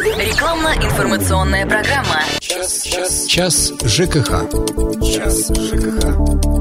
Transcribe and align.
Рекламно-информационная 0.00 1.66
программа. 1.66 2.22
Час, 2.40 2.82
час, 2.84 3.26
час 3.26 3.72
ЖКХ. 3.84 4.48
Час 5.02 5.50
ЖКХ. 5.54 6.59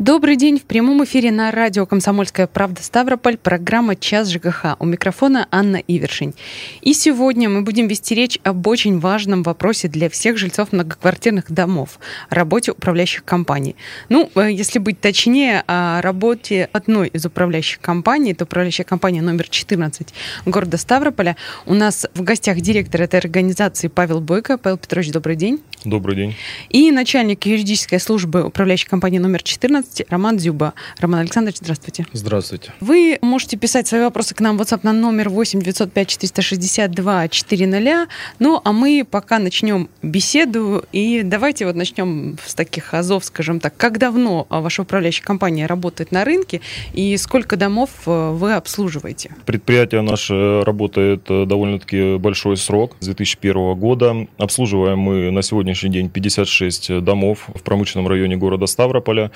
Добрый 0.00 0.36
день. 0.36 0.58
В 0.58 0.62
прямом 0.62 1.04
эфире 1.04 1.30
на 1.30 1.50
радио 1.50 1.84
«Комсомольская 1.84 2.46
правда» 2.46 2.82
Ставрополь. 2.82 3.36
Программа 3.36 3.96
«Час 3.96 4.30
ЖКХ». 4.30 4.76
У 4.78 4.86
микрофона 4.86 5.46
Анна 5.50 5.76
Ивершин. 5.76 6.32
И 6.80 6.94
сегодня 6.94 7.50
мы 7.50 7.60
будем 7.60 7.86
вести 7.86 8.14
речь 8.14 8.38
об 8.42 8.66
очень 8.66 8.98
важном 8.98 9.42
вопросе 9.42 9.88
для 9.88 10.08
всех 10.08 10.38
жильцов 10.38 10.72
многоквартирных 10.72 11.52
домов– 11.52 12.00
работе 12.30 12.72
управляющих 12.72 13.26
компаний. 13.26 13.76
Ну, 14.08 14.30
э, 14.36 14.50
если 14.50 14.78
быть 14.78 15.02
точнее, 15.02 15.64
о 15.66 16.00
работе 16.00 16.70
одной 16.72 17.08
из 17.08 17.26
управляющих 17.26 17.82
компаний, 17.82 18.32
это 18.32 18.44
управляющая 18.44 18.86
компания 18.86 19.20
номер 19.20 19.50
14 19.50 20.14
города 20.46 20.78
Ставрополя. 20.78 21.36
У 21.66 21.74
нас 21.74 22.06
в 22.14 22.22
гостях 22.22 22.62
директор 22.62 23.02
этой 23.02 23.20
организации 23.20 23.88
Павел 23.88 24.22
Бойко. 24.22 24.56
Павел 24.56 24.78
Петрович, 24.78 25.12
добрый 25.12 25.36
день. 25.36 25.60
Добрый 25.84 26.16
день. 26.16 26.36
И 26.68 26.90
начальник 26.90 27.46
юридической 27.46 28.00
службы 28.00 28.44
управляющей 28.44 28.88
компании 28.88 29.18
номер 29.18 29.42
14 29.42 29.99
Роман 30.08 30.36
Дзюба. 30.36 30.74
Роман 30.98 31.20
Александрович, 31.20 31.58
здравствуйте. 31.58 32.06
Здравствуйте. 32.12 32.72
Вы 32.80 33.18
можете 33.22 33.56
писать 33.56 33.86
свои 33.86 34.02
вопросы 34.02 34.34
к 34.34 34.40
нам 34.40 34.56
в 34.58 34.60
WhatsApp 34.62 34.80
на 34.82 34.92
номер 34.92 35.28
8 35.28 35.60
905 35.60 36.08
462 36.08 37.28
400. 37.28 38.08
Ну, 38.38 38.60
а 38.64 38.72
мы 38.72 39.06
пока 39.08 39.38
начнем 39.38 39.88
беседу. 40.02 40.84
И 40.92 41.22
давайте 41.22 41.66
вот 41.66 41.76
начнем 41.76 42.38
с 42.44 42.54
таких 42.54 42.94
азов, 42.94 43.24
скажем 43.24 43.60
так. 43.60 43.76
Как 43.76 43.98
давно 43.98 44.46
ваша 44.48 44.82
управляющая 44.82 45.24
компания 45.24 45.66
работает 45.66 46.12
на 46.12 46.24
рынке 46.24 46.60
и 46.92 47.16
сколько 47.16 47.56
домов 47.56 47.90
э, 48.06 48.30
вы 48.32 48.54
обслуживаете? 48.54 49.34
Предприятие 49.46 50.02
наше 50.02 50.62
работает 50.64 51.26
э, 51.28 51.44
довольно-таки 51.46 52.16
большой 52.18 52.56
срок, 52.56 52.96
с 53.00 53.06
2001 53.06 53.74
года. 53.74 54.26
Обслуживаем 54.38 54.98
мы 54.98 55.30
на 55.30 55.42
сегодняшний 55.42 55.90
день 55.90 56.08
56 56.08 57.02
домов 57.02 57.48
в 57.54 57.62
промышленном 57.62 58.08
районе 58.08 58.36
города 58.36 58.66
Ставрополя 58.66 59.30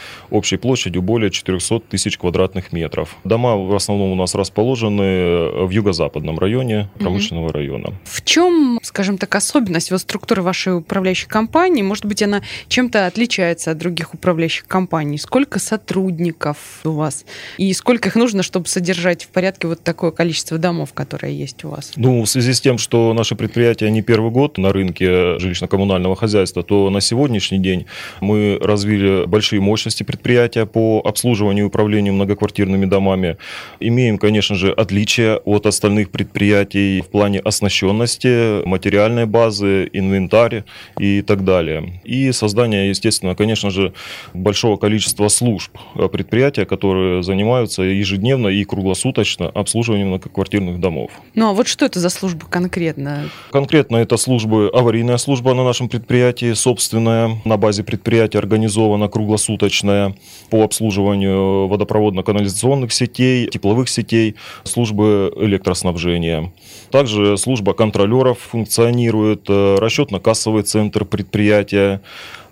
общей 0.44 0.58
площадью 0.58 1.00
более 1.00 1.30
400 1.30 1.80
тысяч 1.88 2.18
квадратных 2.18 2.70
метров. 2.70 3.16
Дома 3.24 3.56
в 3.56 3.74
основном 3.74 4.12
у 4.12 4.14
нас 4.14 4.34
расположены 4.34 5.64
в 5.64 5.70
юго-западном 5.70 6.38
районе 6.38 6.90
промышленного 6.98 7.46
угу. 7.46 7.54
района. 7.54 7.94
В 8.04 8.22
чем, 8.22 8.78
скажем 8.82 9.16
так, 9.16 9.34
особенность 9.34 9.90
вот 9.90 10.02
структуры 10.02 10.42
вашей 10.42 10.76
управляющей 10.76 11.26
компании? 11.26 11.80
Может 11.80 12.04
быть, 12.04 12.22
она 12.22 12.42
чем-то 12.68 13.06
отличается 13.06 13.70
от 13.70 13.78
других 13.78 14.12
управляющих 14.12 14.66
компаний? 14.66 15.16
Сколько 15.16 15.58
сотрудников 15.58 16.58
у 16.84 16.90
вас? 16.90 17.24
И 17.56 17.72
сколько 17.72 18.10
их 18.10 18.14
нужно, 18.14 18.42
чтобы 18.42 18.66
содержать 18.66 19.24
в 19.24 19.28
порядке 19.28 19.66
вот 19.66 19.82
такое 19.82 20.10
количество 20.10 20.58
домов, 20.58 20.92
которое 20.92 21.32
есть 21.32 21.64
у 21.64 21.70
вас? 21.70 21.92
Ну, 21.96 22.22
в 22.22 22.28
связи 22.28 22.52
с 22.52 22.60
тем, 22.60 22.76
что 22.76 23.14
наше 23.14 23.34
предприятие 23.34 23.90
не 23.90 24.02
первый 24.02 24.30
год 24.30 24.58
на 24.58 24.74
рынке 24.74 25.38
жилищно-коммунального 25.38 26.16
хозяйства, 26.16 26.62
то 26.62 26.90
на 26.90 27.00
сегодняшний 27.00 27.60
день 27.60 27.86
мы 28.20 28.58
развили 28.60 29.24
большие 29.24 29.62
мощности 29.62 30.02
предприятия, 30.02 30.33
предприятия 30.34 30.66
по 30.66 31.00
обслуживанию 31.04 31.64
и 31.64 31.68
управлению 31.68 32.14
многоквартирными 32.14 32.86
домами. 32.86 33.36
Имеем, 33.78 34.18
конечно 34.18 34.56
же, 34.56 34.72
отличия 34.72 35.36
от 35.36 35.66
остальных 35.66 36.10
предприятий 36.10 37.02
в 37.02 37.08
плане 37.08 37.38
оснащенности, 37.38 38.66
материальной 38.66 39.26
базы, 39.26 39.88
инвентарь 39.92 40.64
и 40.98 41.22
так 41.22 41.44
далее. 41.44 42.00
И 42.04 42.32
создание, 42.32 42.88
естественно, 42.88 43.36
конечно 43.36 43.70
же, 43.70 43.92
большого 44.34 44.76
количества 44.76 45.28
служб 45.28 45.70
предприятия, 46.12 46.64
которые 46.64 47.22
занимаются 47.22 47.82
ежедневно 47.82 48.48
и 48.48 48.64
круглосуточно 48.64 49.48
обслуживанием 49.48 50.08
многоквартирных 50.08 50.80
домов. 50.80 51.10
Ну 51.34 51.50
а 51.50 51.52
вот 51.52 51.68
что 51.68 51.86
это 51.86 52.00
за 52.00 52.10
служба 52.10 52.46
конкретно? 52.50 53.30
Конкретно 53.52 53.98
это 53.98 54.16
службы, 54.16 54.68
аварийная 54.74 55.18
служба 55.18 55.54
на 55.54 55.64
нашем 55.64 55.88
предприятии, 55.88 56.54
собственная, 56.54 57.40
на 57.44 57.56
базе 57.56 57.84
предприятия 57.84 58.38
организована 58.38 59.08
круглосуточная 59.08 60.16
по 60.50 60.62
обслуживанию 60.62 61.66
водопроводно-канализационных 61.68 62.92
сетей, 62.92 63.46
тепловых 63.48 63.88
сетей, 63.88 64.36
службы 64.64 65.32
электроснабжения. 65.36 66.52
Также 66.90 67.36
служба 67.36 67.74
контролеров 67.74 68.38
функционирует, 68.38 69.44
э, 69.48 69.76
расчетно-кассовый 69.80 70.62
центр 70.62 71.04
предприятия, 71.04 72.00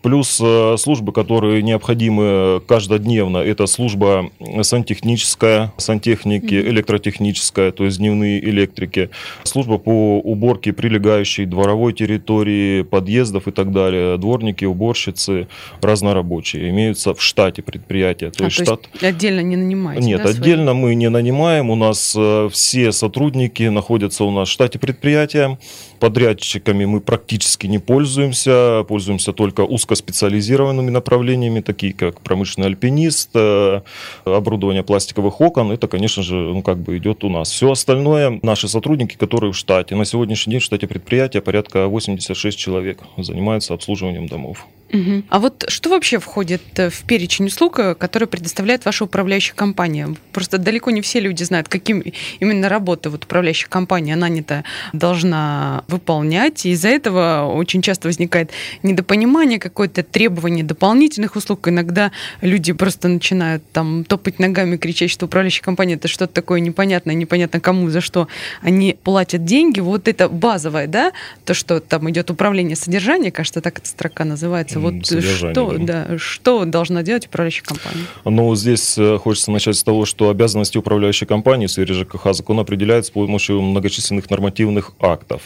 Плюс 0.02 0.40
э, 0.42 0.76
службы, 0.78 1.12
которые 1.12 1.62
необходимы 1.62 2.60
каждодневно, 2.66 3.38
это 3.38 3.66
служба 3.66 4.30
сантехническая, 4.62 5.72
сантехники, 5.76 6.54
электротехническая, 6.54 7.70
то 7.70 7.84
есть 7.84 7.98
дневные 7.98 8.44
электрики, 8.44 9.10
служба 9.44 9.78
по 9.78 10.18
уборке 10.18 10.72
прилегающей 10.72 11.44
дворовой 11.44 11.92
территории, 11.92 12.82
подъездов 12.82 13.46
и 13.46 13.52
так 13.52 13.72
далее, 13.72 14.18
дворники, 14.18 14.64
уборщицы, 14.64 15.46
разнорабочие, 15.80 16.70
имеются 16.70 17.14
в 17.14 17.22
штате 17.22 17.62
предприятия. 17.62 18.30
То, 18.30 18.44
а, 18.44 18.46
есть, 18.46 18.58
то 18.58 18.64
штат... 18.64 18.88
есть 18.92 19.04
отдельно 19.04 19.40
не 19.40 19.56
нанимаете? 19.56 20.04
Нет, 20.04 20.22
да, 20.24 20.30
отдельно 20.30 20.72
свои? 20.72 20.82
мы 20.82 20.94
не 20.96 21.10
нанимаем, 21.10 21.70
у 21.70 21.76
нас 21.76 22.14
э, 22.18 22.48
все 22.50 22.90
сотрудники 22.90 23.62
находятся 23.64 24.24
у 24.24 24.32
нас 24.32 24.48
в 24.48 24.50
штате 24.50 24.80
предприятия, 24.80 25.58
подрядчиками 26.02 26.84
мы 26.84 27.00
практически 27.00 27.68
не 27.68 27.78
пользуемся, 27.78 28.84
пользуемся 28.88 29.32
только 29.32 29.60
узкоспециализированными 29.60 30.90
направлениями, 30.90 31.60
такие 31.60 31.92
как 31.92 32.20
промышленный 32.22 32.66
альпинист, 32.66 33.30
э, 33.34 33.82
оборудование 34.24 34.82
пластиковых 34.82 35.40
окон, 35.40 35.70
это, 35.70 35.86
конечно 35.86 36.24
же, 36.24 36.34
ну, 36.34 36.62
как 36.62 36.78
бы 36.78 36.98
идет 36.98 37.22
у 37.22 37.28
нас. 37.28 37.52
Все 37.52 37.70
остальное 37.70 38.40
наши 38.42 38.66
сотрудники, 38.66 39.14
которые 39.16 39.52
в 39.52 39.56
штате. 39.56 39.94
На 39.94 40.04
сегодняшний 40.04 40.50
день 40.50 40.60
в 40.60 40.64
штате 40.64 40.88
предприятия 40.88 41.40
порядка 41.40 41.86
86 41.86 42.58
человек 42.58 42.98
занимаются 43.16 43.72
обслуживанием 43.72 44.26
домов. 44.26 44.66
Угу. 44.92 45.22
А 45.30 45.38
вот 45.38 45.64
что 45.68 45.88
вообще 45.88 46.18
входит 46.18 46.62
э, 46.76 46.90
в 46.90 47.02
перечень 47.04 47.46
услуг, 47.46 47.78
э, 47.78 47.94
которые 47.94 48.28
предоставляет 48.28 48.84
ваша 48.84 49.04
управляющая 49.04 49.54
компания? 49.54 50.14
Просто 50.32 50.58
далеко 50.58 50.90
не 50.90 51.00
все 51.00 51.18
люди 51.18 51.42
знают, 51.44 51.68
каким 51.68 52.02
именно 52.40 52.68
работы 52.68 53.08
вот 53.08 53.24
управляющая 53.24 53.68
компания 53.68 54.16
нанята 54.16 54.64
должна 54.92 55.84
выполнять. 55.88 56.66
И 56.66 56.72
из-за 56.72 56.88
этого 56.88 57.50
очень 57.54 57.80
часто 57.80 58.08
возникает 58.08 58.50
недопонимание, 58.82 59.58
какое-то 59.58 60.02
требование 60.02 60.62
дополнительных 60.62 61.36
услуг. 61.36 61.68
Иногда 61.68 62.12
люди 62.42 62.74
просто 62.74 63.08
начинают 63.08 63.62
там 63.72 64.04
топать 64.04 64.38
ногами, 64.38 64.76
кричать, 64.76 65.10
что 65.10 65.24
управляющая 65.24 65.64
компания 65.64 65.94
это 65.94 66.06
что-то 66.06 66.34
такое 66.34 66.60
непонятное, 66.60 67.14
непонятно 67.14 67.60
кому, 67.60 67.88
за 67.88 68.02
что 68.02 68.28
они 68.60 68.98
платят 69.02 69.46
деньги. 69.46 69.80
Вот 69.80 70.06
это 70.06 70.28
базовое, 70.28 70.86
да, 70.86 71.12
то, 71.46 71.54
что 71.54 71.80
там 71.80 72.10
идет 72.10 72.30
управление 72.30 72.76
содержания, 72.76 73.32
кажется, 73.32 73.62
так 73.62 73.78
эта 73.78 73.88
строка 73.88 74.24
называется 74.24 74.81
вот 74.82 75.06
что, 75.06 75.78
да, 75.78 76.18
что 76.18 76.64
должна 76.64 77.02
делать 77.02 77.26
управляющая 77.26 77.64
компания? 77.64 78.04
Ну, 78.24 78.54
здесь 78.54 78.96
э, 78.98 79.18
хочется 79.18 79.50
начать 79.50 79.76
с 79.76 79.82
того, 79.82 80.04
что 80.04 80.28
обязанности 80.30 80.78
управляющей 80.78 81.26
компании 81.26 81.66
в 81.66 81.70
сфере 81.70 81.94
ЖКХ 81.94 82.32
закон 82.32 82.60
определяет 82.60 83.06
с 83.06 83.10
помощью 83.10 83.60
многочисленных 83.60 84.30
нормативных 84.30 84.92
актов. 85.00 85.42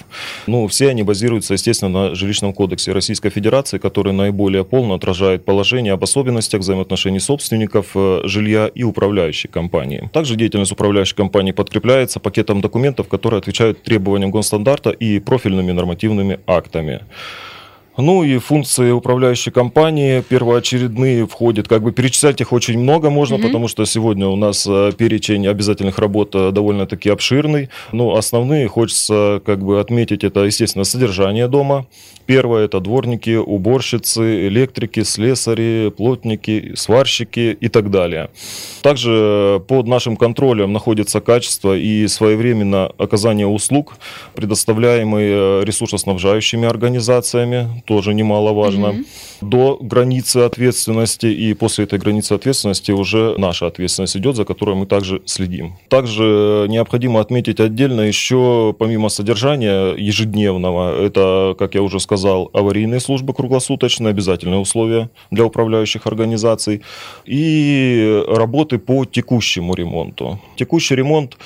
Ну, 0.47 0.67
все 0.69 0.89
они 0.91 1.03
базируются, 1.03 1.55
естественно, 1.55 2.09
на 2.09 2.15
жилищном 2.15 2.53
кодексе 2.53 2.93
Российской 2.93 3.31
Федерации, 3.31 3.79
который 3.79 4.13
наиболее 4.13 4.65
полно 4.65 4.95
отражает 4.95 5.45
положение 5.45 5.93
об 5.93 6.03
особенностях 6.03 6.61
взаимоотношений 6.61 7.21
собственников 7.21 7.89
э, 7.95 8.23
жилья 8.25 8.69
и 8.69 8.83
управляющей 8.83 9.49
компании. 9.49 10.11
Также 10.13 10.37
деятельность 10.37 10.73
управляющей 10.73 11.17
компании 11.17 11.53
подкрепляется 11.53 12.21
пакетом 12.21 12.61
документов, 12.61 13.09
которые 13.09 13.39
отвечают 13.39 13.83
требованиям 13.83 14.31
госстандарта 14.31 14.91
и 14.91 15.19
профильными 15.21 15.73
нормативными 15.73 16.41
актами. 16.47 17.03
Ну 17.97 18.25
и 18.25 18.39
функции 18.39 18.91
управляющей 18.91 19.51
компании 19.51 20.21
первоочередные 20.21 21.27
входят, 21.27 21.69
как 21.69 21.83
бы 21.83 21.93
перечислять 21.93 22.41
их 22.41 22.53
очень 22.53 22.79
много 22.79 23.11
можно, 23.11 23.37
mm-hmm. 23.37 23.43
потому 23.43 23.69
что 23.69 23.85
сегодня 23.87 24.27
у 24.27 24.37
нас 24.37 24.67
э, 24.69 24.93
перечень 24.97 25.47
обязательных 25.47 25.99
работ 25.99 26.35
э, 26.35 26.51
довольно-таки 26.51 27.09
обширный. 27.09 27.71
Но 27.93 28.17
основные 28.17 28.69
хочется 28.69 29.41
как 29.45 29.65
бы 29.65 29.81
отметить 29.81 30.25
это, 30.25 30.41
естественно, 30.41 30.85
содержание 30.85 31.49
дома. 31.49 31.87
Первое 32.27 32.65
это 32.65 32.81
дворники, 32.81 33.37
уборщицы, 33.37 34.49
электрики, 34.49 35.05
слесари, 35.05 35.93
плотники, 35.97 36.73
сварщики 36.75 37.57
и 37.61 37.69
так 37.69 37.91
далее. 37.91 38.31
Также 38.83 39.63
под 39.69 39.87
нашим 39.87 40.17
контролем 40.17 40.73
находится 40.73 41.21
качество 41.21 41.77
и 41.77 42.09
своевременно 42.09 42.87
оказание 42.99 43.47
услуг, 43.47 43.95
предоставляемые 44.35 45.65
ресурсоснабжающими 45.65 46.67
организациями, 46.67 47.83
тоже 47.87 48.13
немаловажно, 48.13 48.87
mm-hmm. 48.87 49.07
до 49.43 49.79
границы 49.81 50.39
ответственности, 50.39 51.27
и 51.27 51.55
после 51.55 51.85
этой 51.85 52.01
границы 52.01 52.33
ответственности 52.33 52.91
уже 52.91 53.37
наша 53.39 53.67
ответственность 53.67 54.17
идет, 54.17 54.35
за 54.35 54.45
которой 54.45 54.75
мы 54.75 54.87
также 54.87 55.23
следим. 55.27 55.77
Также 55.89 56.67
необходимо 56.69 57.21
отметить 57.21 57.61
отдельно 57.61 58.01
еще, 58.01 58.75
помимо 58.77 59.11
содержания 59.11 59.95
ежедневного, 59.95 61.01
это, 61.01 61.55
как 61.57 61.77
я 61.77 61.83
уже 61.83 62.01
сказал, 62.01 62.16
аварийные 62.25 63.01
службы 63.01 63.35
круглосуточные, 63.35 64.11
обязательные 64.11 64.59
условия 64.59 65.11
для 65.31 65.45
управляющих 65.45 66.07
организаций, 66.07 66.83
и 67.25 68.25
работы 68.29 68.79
по 68.79 69.05
текущему 69.05 69.75
ремонту. 69.75 70.41
Текущий 70.57 70.95
ремонт 70.97 71.37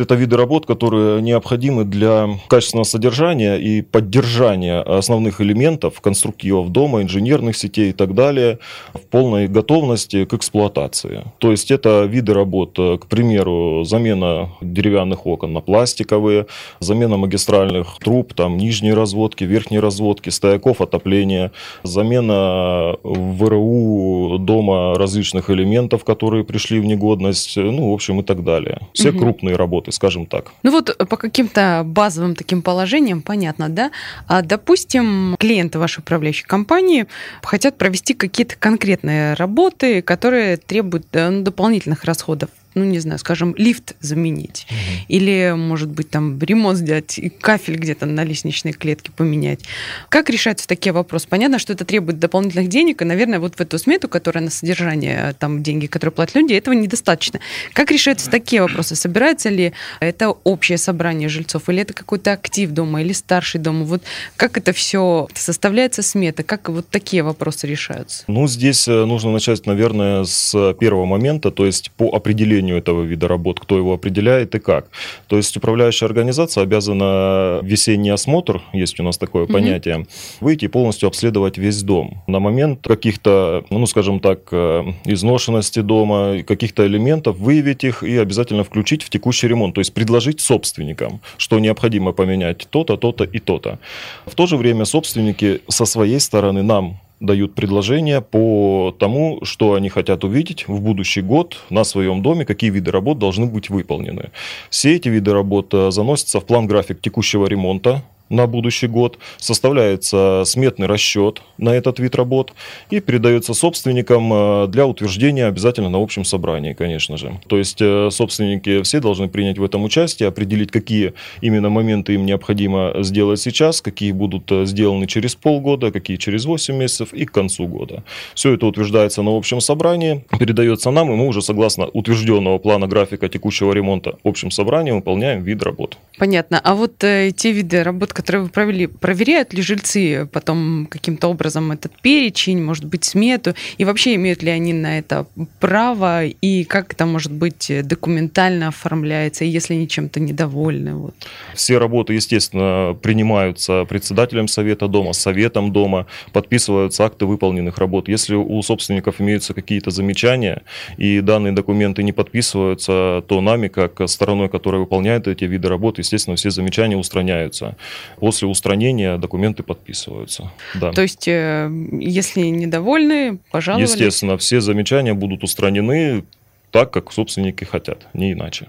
Это 0.00 0.14
виды 0.14 0.36
работ, 0.36 0.66
которые 0.66 1.20
необходимы 1.22 1.84
для 1.84 2.28
качественного 2.48 2.84
содержания 2.84 3.56
и 3.56 3.82
поддержания 3.82 4.80
основных 4.80 5.40
элементов, 5.40 6.00
конструктивов 6.00 6.70
дома, 6.70 7.02
инженерных 7.02 7.56
сетей 7.56 7.90
и 7.90 7.92
так 7.92 8.14
далее 8.14 8.58
в 8.94 9.00
полной 9.00 9.46
готовности 9.46 10.24
к 10.24 10.34
эксплуатации. 10.34 11.24
То 11.38 11.50
есть 11.50 11.70
это 11.70 12.04
виды 12.04 12.32
работ, 12.32 12.76
к 12.76 13.06
примеру, 13.08 13.84
замена 13.84 14.50
деревянных 14.60 15.26
окон 15.26 15.52
на 15.52 15.60
пластиковые, 15.60 16.46
замена 16.80 17.16
магистральных 17.16 17.98
труб, 18.00 18.34
там 18.34 18.56
нижние 18.56 18.94
разводки, 18.94 19.44
верхние 19.44 19.80
разводки, 19.80 20.30
стояков 20.30 20.80
отопления, 20.80 21.52
замена 21.82 22.96
ВРУ 23.02 24.38
дома 24.38 24.94
различных 24.94 25.50
элементов, 25.50 26.04
которые 26.04 26.44
пришли 26.44 26.80
в 26.80 26.86
негодность, 26.86 27.56
ну, 27.56 27.90
в 27.90 27.94
общем, 27.94 28.20
и 28.20 28.22
так 28.22 28.44
далее. 28.44 28.80
Все 28.94 29.10
угу. 29.10 29.18
крупные 29.18 29.56
работы, 29.56 29.89
скажем 29.92 30.26
так. 30.26 30.52
Ну 30.62 30.70
вот 30.70 30.96
по 31.08 31.16
каким-то 31.16 31.82
базовым 31.84 32.34
таким 32.34 32.62
положениям 32.62 33.22
понятно, 33.22 33.68
да? 33.68 33.90
А, 34.26 34.42
допустим, 34.42 35.36
клиенты 35.38 35.78
вашей 35.78 36.00
управляющей 36.00 36.46
компании 36.46 37.06
хотят 37.42 37.78
провести 37.78 38.14
какие-то 38.14 38.56
конкретные 38.56 39.34
работы, 39.34 40.02
которые 40.02 40.56
требуют 40.56 41.06
э, 41.12 41.30
ну, 41.30 41.42
дополнительных 41.42 42.04
расходов 42.04 42.50
ну, 42.74 42.84
не 42.84 42.98
знаю, 43.00 43.18
скажем, 43.18 43.54
лифт 43.56 43.94
заменить. 44.00 44.66
Угу. 44.68 44.76
Или, 45.08 45.54
может 45.56 45.88
быть, 45.88 46.10
там 46.10 46.38
ремонт 46.38 46.78
сделать, 46.78 47.18
и 47.18 47.28
кафель 47.28 47.76
где-то 47.76 48.06
на 48.06 48.24
лестничной 48.24 48.72
клетке 48.72 49.10
поменять. 49.12 49.60
Как 50.08 50.30
решаются 50.30 50.68
такие 50.68 50.92
вопросы? 50.92 51.26
Понятно, 51.28 51.58
что 51.58 51.72
это 51.72 51.84
требует 51.84 52.18
дополнительных 52.18 52.68
денег, 52.68 53.02
и, 53.02 53.04
наверное, 53.04 53.40
вот 53.40 53.56
в 53.56 53.60
эту 53.60 53.78
смету, 53.78 54.08
которая 54.08 54.44
на 54.44 54.50
содержание, 54.50 55.34
там, 55.38 55.62
деньги, 55.62 55.86
которые 55.86 56.12
платят 56.12 56.36
люди, 56.36 56.52
этого 56.54 56.74
недостаточно. 56.74 57.40
Как 57.72 57.90
решаются 57.90 58.30
такие 58.30 58.62
вопросы? 58.62 58.94
Собирается 58.94 59.48
ли 59.48 59.72
это 59.98 60.30
общее 60.30 60.78
собрание 60.78 61.28
жильцов, 61.28 61.68
или 61.68 61.82
это 61.82 61.92
какой-то 61.92 62.32
актив 62.32 62.70
дома, 62.70 63.02
или 63.02 63.12
старший 63.12 63.60
дом? 63.60 63.84
Вот 63.84 64.02
как 64.36 64.56
это 64.56 64.72
все 64.72 65.28
составляется 65.34 66.02
смета? 66.02 66.42
Как 66.42 66.68
вот 66.68 66.88
такие 66.88 67.22
вопросы 67.22 67.66
решаются? 67.66 68.24
Ну, 68.28 68.46
здесь 68.46 68.86
э, 68.86 69.04
нужно 69.04 69.32
начать, 69.32 69.66
наверное, 69.66 70.24
с 70.24 70.74
первого 70.74 71.04
момента, 71.04 71.50
то 71.50 71.66
есть 71.66 71.90
по 71.92 72.14
определению 72.14 72.59
определению 72.60 72.78
этого 72.78 73.02
вида 73.02 73.28
работ, 73.28 73.60
кто 73.60 73.76
его 73.76 73.92
определяет 73.92 74.54
и 74.54 74.58
как. 74.58 74.88
То 75.28 75.36
есть 75.36 75.56
управляющая 75.56 76.08
организация 76.08 76.62
обязана 76.62 77.60
весенний 77.62 78.10
осмотр, 78.10 78.60
есть 78.72 79.00
у 79.00 79.02
нас 79.02 79.18
такое 79.18 79.44
mm-hmm. 79.44 79.52
понятие, 79.52 80.06
выйти 80.40 80.66
и 80.66 80.68
полностью 80.68 81.08
обследовать 81.08 81.58
весь 81.58 81.82
дом. 81.82 82.22
На 82.26 82.40
момент 82.40 82.86
каких-то, 82.86 83.64
ну, 83.70 83.86
скажем 83.86 84.20
так, 84.20 84.40
э, 84.52 84.82
изношенности 85.06 85.80
дома, 85.82 86.42
каких-то 86.46 86.86
элементов, 86.86 87.38
выявить 87.38 87.84
их 87.84 88.02
и 88.02 88.16
обязательно 88.18 88.64
включить 88.64 89.02
в 89.02 89.10
текущий 89.10 89.48
ремонт, 89.48 89.74
то 89.74 89.80
есть 89.80 89.94
предложить 89.94 90.40
собственникам, 90.40 91.20
что 91.38 91.58
необходимо 91.60 92.12
поменять 92.12 92.66
то-то, 92.70 92.96
то-то 92.96 93.24
и 93.24 93.38
то-то. 93.38 93.78
В 94.26 94.34
то 94.34 94.46
же 94.46 94.56
время 94.56 94.84
собственники 94.84 95.60
со 95.68 95.86
своей 95.86 96.20
стороны 96.20 96.62
нам 96.62 96.98
дают 97.20 97.54
предложения 97.54 98.20
по 98.22 98.94
тому, 98.98 99.40
что 99.44 99.74
они 99.74 99.88
хотят 99.90 100.24
увидеть 100.24 100.66
в 100.68 100.80
будущий 100.80 101.20
год 101.20 101.58
на 101.70 101.84
своем 101.84 102.22
доме, 102.22 102.44
какие 102.44 102.70
виды 102.70 102.90
работ 102.90 103.18
должны 103.18 103.46
быть 103.46 103.68
выполнены. 103.70 104.30
Все 104.70 104.96
эти 104.96 105.08
виды 105.08 105.32
работ 105.32 105.72
э, 105.74 105.90
заносятся 105.90 106.40
в 106.40 106.46
план 106.46 106.66
график 106.66 107.00
текущего 107.00 107.46
ремонта, 107.46 108.02
на 108.30 108.46
будущий 108.46 108.86
год, 108.86 109.18
составляется 109.38 110.44
сметный 110.46 110.86
расчет 110.86 111.42
на 111.58 111.70
этот 111.70 111.98
вид 111.98 112.14
работ 112.14 112.52
и 112.88 113.00
передается 113.00 113.52
собственникам 113.52 114.32
э, 114.32 114.66
для 114.68 114.86
утверждения 114.86 115.46
обязательно 115.46 115.90
на 115.90 116.02
общем 116.02 116.24
собрании, 116.24 116.72
конечно 116.72 117.16
же. 117.16 117.38
То 117.48 117.58
есть 117.58 117.78
э, 117.80 118.08
собственники 118.10 118.82
все 118.82 119.00
должны 119.00 119.28
принять 119.28 119.58
в 119.58 119.64
этом 119.64 119.84
участие, 119.84 120.28
определить, 120.28 120.70
какие 120.70 121.12
именно 121.40 121.68
моменты 121.68 122.14
им 122.14 122.24
необходимо 122.24 122.94
сделать 123.00 123.40
сейчас, 123.40 123.82
какие 123.82 124.12
будут 124.12 124.50
э, 124.52 124.64
сделаны 124.64 125.06
через 125.06 125.34
полгода, 125.34 125.90
какие 125.90 126.16
через 126.16 126.44
8 126.44 126.74
месяцев 126.74 127.12
и 127.12 127.26
к 127.26 127.32
концу 127.32 127.66
года. 127.66 128.04
Все 128.34 128.54
это 128.54 128.66
утверждается 128.66 129.22
на 129.22 129.36
общем 129.36 129.60
собрании, 129.60 130.24
передается 130.38 130.90
нам, 130.90 131.12
и 131.12 131.16
мы 131.16 131.26
уже 131.26 131.42
согласно 131.42 131.86
утвержденного 131.86 132.58
плана 132.58 132.86
графика 132.86 133.28
текущего 133.28 133.72
ремонта 133.72 134.16
общим 134.22 134.50
собранием 134.50 134.96
выполняем 134.96 135.42
вид 135.42 135.62
работ. 135.62 135.98
Понятно. 136.18 136.60
А 136.62 136.74
вот 136.74 137.02
э, 137.02 137.32
те 137.34 137.52
виды 137.52 137.82
работ, 137.82 138.12
которые 138.20 138.42
вы 138.42 138.48
провели, 138.50 138.86
проверяют 138.86 139.54
ли 139.54 139.62
жильцы 139.62 140.28
потом 140.30 140.86
каким-то 140.90 141.28
образом 141.28 141.72
этот 141.72 141.98
перечень, 142.02 142.62
может 142.62 142.84
быть, 142.84 143.04
смету, 143.04 143.54
и 143.78 143.86
вообще 143.86 144.14
имеют 144.16 144.42
ли 144.42 144.50
они 144.50 144.74
на 144.74 144.98
это 144.98 145.26
право, 145.58 146.26
и 146.26 146.64
как 146.64 146.92
это, 146.92 147.06
может 147.06 147.32
быть, 147.32 147.72
документально 147.82 148.68
оформляется, 148.68 149.46
если 149.46 149.72
они 149.72 149.88
чем-то 149.88 150.20
недовольны? 150.20 150.96
Вот. 150.96 151.14
Все 151.54 151.78
работы, 151.78 152.12
естественно, 152.12 152.94
принимаются 153.00 153.86
председателем 153.86 154.48
совета 154.48 154.86
дома, 154.86 155.14
советом 155.14 155.72
дома, 155.72 156.06
подписываются 156.32 157.06
акты 157.06 157.24
выполненных 157.24 157.78
работ. 157.78 158.08
Если 158.08 158.34
у 158.34 158.62
собственников 158.62 159.18
имеются 159.22 159.54
какие-то 159.54 159.90
замечания, 159.90 160.60
и 160.98 161.22
данные 161.22 161.52
документы 161.52 162.02
не 162.02 162.12
подписываются, 162.12 163.24
то 163.26 163.40
нами, 163.40 163.68
как 163.68 164.06
стороной, 164.10 164.50
которая 164.50 164.82
выполняет 164.82 165.26
эти 165.26 165.44
виды 165.44 165.68
работ, 165.68 165.96
естественно, 165.96 166.36
все 166.36 166.50
замечания 166.50 166.98
устраняются. 166.98 167.76
После 168.18 168.48
устранения 168.48 169.16
документы 169.16 169.62
подписываются. 169.62 170.50
Да. 170.74 170.92
То 170.92 171.02
есть, 171.02 171.26
э, 171.28 171.70
если 171.92 172.42
недовольны, 172.42 173.38
пожалуйста. 173.50 173.96
Естественно, 173.96 174.36
все 174.38 174.60
замечания 174.60 175.14
будут 175.14 175.42
устранены 175.42 176.24
так, 176.70 176.90
как 176.90 177.12
собственники 177.12 177.64
хотят, 177.64 178.06
не 178.14 178.32
иначе. 178.32 178.68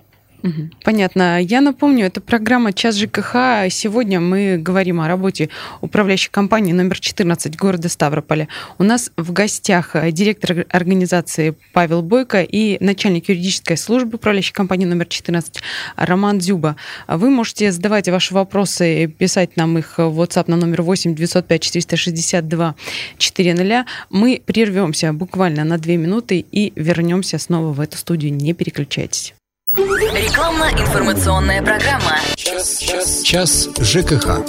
Понятно. 0.83 1.41
Я 1.41 1.61
напомню, 1.61 2.05
это 2.05 2.21
программа 2.21 2.73
«Час 2.73 2.95
ЖКХ». 2.95 3.69
Сегодня 3.69 4.19
мы 4.19 4.57
говорим 4.57 4.99
о 4.99 5.07
работе 5.07 5.49
управляющей 5.81 6.29
компании 6.31 6.73
номер 6.73 6.99
14 6.99 7.55
города 7.55 7.89
Ставрополя. 7.89 8.47
У 8.77 8.83
нас 8.83 9.11
в 9.17 9.31
гостях 9.31 9.95
директор 10.11 10.65
организации 10.69 11.55
Павел 11.73 12.01
Бойко 12.01 12.41
и 12.41 12.83
начальник 12.83 13.29
юридической 13.29 13.77
службы 13.77 14.15
управляющей 14.15 14.53
компании 14.53 14.85
номер 14.85 15.05
14 15.05 15.61
Роман 15.95 16.39
Дзюба. 16.39 16.75
Вы 17.07 17.29
можете 17.29 17.71
задавать 17.71 18.09
ваши 18.09 18.33
вопросы, 18.33 19.07
писать 19.07 19.57
нам 19.57 19.77
их 19.77 19.97
в 19.97 20.21
WhatsApp 20.21 20.45
на 20.47 20.55
номер 20.55 20.81
8 20.81 21.15
905 21.15 21.61
462 21.61 22.75
400. 23.17 23.85
Мы 24.09 24.41
прервемся 24.45 25.13
буквально 25.13 25.63
на 25.63 25.77
две 25.77 25.97
минуты 25.97 26.45
и 26.51 26.73
вернемся 26.75 27.37
снова 27.37 27.73
в 27.73 27.79
эту 27.79 27.97
студию. 27.97 28.33
Не 28.33 28.53
переключайтесь. 28.53 29.33
Рекламно-информационная 29.77 31.62
программа. 31.62 32.18
Час, 32.35 32.79
час, 32.79 33.21
час 33.23 33.69
ЖКХ. 33.79 34.44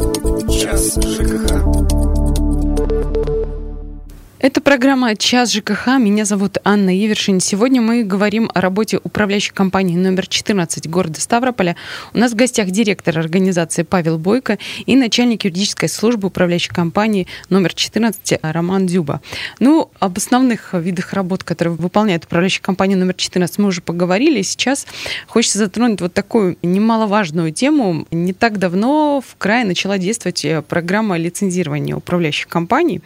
Час 0.51 0.99
ЖКХ. 1.01 2.02
Это 4.43 4.61
программа 4.61 5.15
«Час 5.15 5.53
ЖКХ». 5.53 5.87
Меня 5.99 6.25
зовут 6.25 6.59
Анна 6.65 6.91
Ивершин. 6.99 7.39
Сегодня 7.39 7.81
мы 7.81 8.03
говорим 8.03 8.51
о 8.53 8.61
работе 8.61 8.99
управляющей 9.05 9.53
компании 9.53 9.97
номер 9.97 10.27
14 10.27 10.91
города 10.91 11.21
Ставрополя. 11.21 11.77
У 12.13 12.19
нас 12.19 12.33
в 12.33 12.35
гостях 12.35 12.71
директор 12.71 13.17
организации 13.17 13.85
Павел 13.85 14.19
Бойко 14.19 14.59
и 14.85 14.97
начальник 14.97 15.45
юридической 15.45 15.89
службы 15.89 16.27
управляющей 16.27 16.75
компании 16.75 17.29
номер 17.51 17.73
14 17.73 18.41
Роман 18.43 18.89
Дюба. 18.89 19.21
Ну, 19.61 19.93
об 20.01 20.19
основных 20.19 20.75
видах 20.75 21.13
работ, 21.13 21.45
которые 21.45 21.77
выполняет 21.77 22.25
управляющая 22.25 22.63
компания 22.63 22.97
номер 22.97 23.15
14, 23.15 23.59
мы 23.59 23.69
уже 23.69 23.81
поговорили. 23.81 24.43
Сейчас 24.43 24.89
хочется 25.29 25.59
затронуть 25.59 26.01
вот 26.01 26.15
такую 26.15 26.59
немаловажную 26.63 27.53
тему. 27.53 28.09
Не 28.11 28.33
так 28.33 28.59
давно 28.59 29.23
в 29.25 29.37
крае 29.37 29.65
начала 29.65 29.99
действовать 29.99 30.45
программа 30.67 31.17
лицензирования 31.17 31.95
управляющих 31.95 32.49
компаний. 32.49 33.03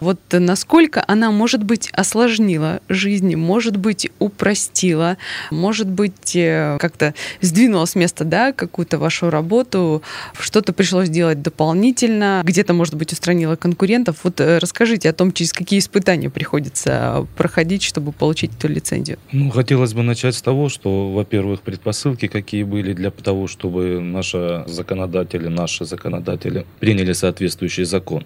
Вот 0.00 0.18
насколько 0.30 0.69
насколько 0.70 1.02
она, 1.08 1.32
может 1.32 1.64
быть, 1.64 1.90
осложнила 1.94 2.80
жизнь, 2.88 3.34
может 3.34 3.76
быть, 3.76 4.08
упростила, 4.20 5.16
может 5.50 5.88
быть, 5.88 6.36
э, 6.36 6.76
как-то 6.78 7.12
сдвинула 7.40 7.86
с 7.86 7.96
места 7.96 8.24
да, 8.24 8.52
какую-то 8.52 8.96
вашу 8.98 9.30
работу, 9.30 10.00
что-то 10.38 10.72
пришлось 10.72 11.08
делать 11.08 11.42
дополнительно, 11.42 12.42
где-то, 12.44 12.72
может 12.72 12.94
быть, 12.94 13.12
устранила 13.12 13.56
конкурентов. 13.56 14.18
Вот 14.22 14.40
э, 14.40 14.58
расскажите 14.58 15.10
о 15.10 15.12
том, 15.12 15.32
через 15.32 15.52
какие 15.52 15.80
испытания 15.80 16.30
приходится 16.30 17.26
проходить, 17.36 17.82
чтобы 17.82 18.12
получить 18.12 18.52
эту 18.56 18.68
лицензию. 18.68 19.18
Ну, 19.32 19.50
хотелось 19.50 19.92
бы 19.92 20.04
начать 20.04 20.36
с 20.36 20.42
того, 20.42 20.68
что, 20.68 21.10
во-первых, 21.10 21.62
предпосылки 21.62 22.28
какие 22.28 22.62
были 22.62 22.92
для 22.92 23.10
того, 23.10 23.48
чтобы 23.48 23.98
наши 23.98 24.62
законодатели, 24.68 25.48
наши 25.48 25.84
законодатели 25.84 26.64
приняли 26.78 27.12
соответствующий 27.12 27.84
закон. 27.84 28.24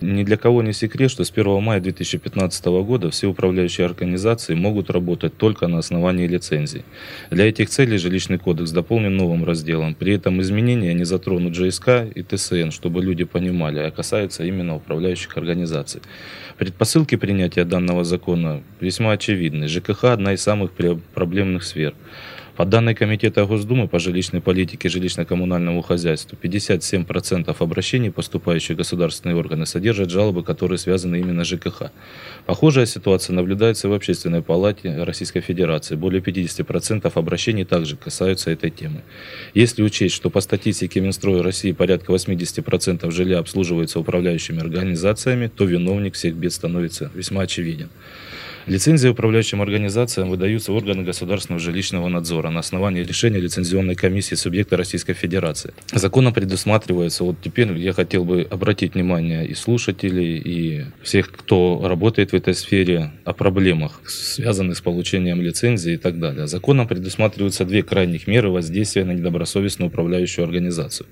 Ни 0.00 0.24
для 0.24 0.38
кого 0.38 0.62
не 0.62 0.72
секрет, 0.72 1.10
что 1.10 1.24
с 1.24 1.30
1 1.30 1.62
мая 1.62 1.78
2015 1.78 2.64
года 2.66 3.10
все 3.10 3.26
управляющие 3.26 3.84
организации 3.84 4.54
могут 4.54 4.88
работать 4.88 5.36
только 5.36 5.66
на 5.68 5.78
основании 5.78 6.26
лицензий. 6.26 6.84
Для 7.30 7.46
этих 7.46 7.68
целей 7.68 7.98
жилищный 7.98 8.38
кодекс 8.38 8.70
дополнен 8.70 9.14
новым 9.14 9.44
разделом. 9.44 9.94
При 9.94 10.14
этом 10.14 10.40
изменения 10.40 10.94
не 10.94 11.04
затронут 11.04 11.54
ЖСК 11.54 12.06
и 12.14 12.22
ТСН, 12.22 12.70
чтобы 12.70 13.02
люди 13.02 13.24
понимали, 13.24 13.80
а 13.80 13.90
касается 13.90 14.44
именно 14.44 14.76
управляющих 14.76 15.36
организаций. 15.36 16.00
Предпосылки 16.56 17.16
принятия 17.16 17.64
данного 17.64 18.02
закона 18.04 18.62
весьма 18.80 19.12
очевидны. 19.12 19.68
ЖКХ– 19.68 20.04
одна 20.12 20.32
из 20.32 20.40
самых 20.40 20.72
проблемных 21.14 21.62
сфер. 21.62 21.94
По 22.60 22.66
данной 22.66 22.94
Комитета 22.94 23.46
Госдумы 23.46 23.88
по 23.88 23.98
жилищной 23.98 24.42
политике 24.42 24.88
и 24.88 24.90
жилищно-коммунальному 24.90 25.80
хозяйству 25.80 26.36
57% 26.36 27.56
обращений, 27.58 28.10
поступающих 28.10 28.74
в 28.74 28.76
государственные 28.76 29.34
органы, 29.36 29.64
содержат 29.64 30.10
жалобы, 30.10 30.42
которые 30.42 30.76
связаны 30.76 31.18
именно 31.20 31.42
с 31.42 31.48
ЖКХ. 31.48 31.84
Похожая 32.44 32.84
ситуация 32.84 33.32
наблюдается 33.32 33.88
в 33.88 33.94
Общественной 33.94 34.42
палате 34.42 35.04
Российской 35.04 35.40
Федерации. 35.40 35.94
Более 35.96 36.20
50% 36.20 37.10
обращений 37.14 37.64
также 37.64 37.96
касаются 37.96 38.50
этой 38.50 38.68
темы. 38.68 39.00
Если 39.54 39.82
учесть, 39.82 40.14
что 40.14 40.28
по 40.28 40.42
статистике 40.42 41.00
Минстроя 41.00 41.42
России 41.42 41.72
порядка 41.72 42.12
80% 42.12 43.10
жилья 43.10 43.38
обслуживается 43.38 44.00
управляющими 44.00 44.60
организациями, 44.60 45.46
то 45.46 45.64
виновник 45.64 46.12
всех 46.12 46.34
бед 46.34 46.52
становится 46.52 47.10
весьма 47.14 47.44
очевиден. 47.44 47.88
Лицензии 48.70 49.08
управляющим 49.08 49.60
организациям 49.62 50.30
выдаются 50.30 50.72
органы 50.72 51.02
государственного 51.02 51.58
жилищного 51.58 52.06
надзора 52.06 52.50
на 52.50 52.60
основании 52.60 53.02
решения 53.02 53.40
лицензионной 53.40 53.96
комиссии 53.96 54.36
субъекта 54.36 54.76
Российской 54.76 55.12
Федерации. 55.12 55.72
Законом 55.92 56.32
предусматривается, 56.32 57.24
вот 57.24 57.34
теперь 57.42 57.76
я 57.76 57.92
хотел 57.92 58.24
бы 58.24 58.46
обратить 58.48 58.94
внимание 58.94 59.44
и 59.44 59.54
слушателей, 59.54 60.38
и 60.38 60.84
всех, 61.02 61.32
кто 61.32 61.80
работает 61.84 62.30
в 62.30 62.34
этой 62.34 62.54
сфере, 62.54 63.10
о 63.24 63.32
проблемах, 63.32 64.02
связанных 64.06 64.76
с 64.76 64.80
получением 64.80 65.42
лицензии 65.42 65.94
и 65.94 65.96
так 65.96 66.20
далее. 66.20 66.46
Законом 66.46 66.86
предусматриваются 66.86 67.64
две 67.64 67.82
крайних 67.82 68.28
меры 68.28 68.50
воздействия 68.50 69.04
на 69.04 69.10
недобросовестную 69.10 69.88
управляющую 69.88 70.44
организацию. 70.44 71.08